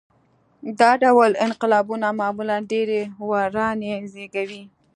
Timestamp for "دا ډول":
0.79-1.31